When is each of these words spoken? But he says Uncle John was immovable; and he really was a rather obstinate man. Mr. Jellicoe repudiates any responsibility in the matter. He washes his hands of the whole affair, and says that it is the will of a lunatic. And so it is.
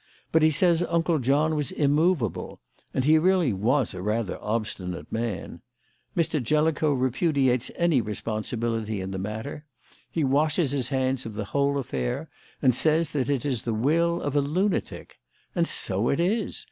But 0.31 0.41
he 0.41 0.49
says 0.49 0.81
Uncle 0.89 1.19
John 1.19 1.55
was 1.55 1.71
immovable; 1.71 2.59
and 2.91 3.03
he 3.05 3.19
really 3.19 3.53
was 3.53 3.93
a 3.93 4.01
rather 4.01 4.39
obstinate 4.41 5.11
man. 5.11 5.61
Mr. 6.17 6.41
Jellicoe 6.41 6.91
repudiates 6.91 7.69
any 7.75 8.01
responsibility 8.01 8.99
in 8.99 9.11
the 9.11 9.19
matter. 9.19 9.63
He 10.09 10.23
washes 10.23 10.71
his 10.71 10.89
hands 10.89 11.27
of 11.27 11.35
the 11.35 11.45
whole 11.45 11.77
affair, 11.77 12.31
and 12.63 12.73
says 12.73 13.11
that 13.11 13.29
it 13.29 13.45
is 13.45 13.61
the 13.61 13.75
will 13.75 14.23
of 14.23 14.35
a 14.35 14.41
lunatic. 14.41 15.19
And 15.53 15.67
so 15.67 16.09
it 16.09 16.19
is. 16.19 16.59